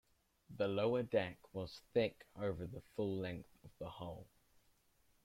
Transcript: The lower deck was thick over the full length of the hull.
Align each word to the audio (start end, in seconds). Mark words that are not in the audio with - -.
The 0.57 0.67
lower 0.67 1.03
deck 1.03 1.37
was 1.53 1.83
thick 1.93 2.25
over 2.35 2.65
the 2.65 2.81
full 2.95 3.17
length 3.17 3.55
of 3.63 3.69
the 3.77 3.87
hull. 3.87 4.25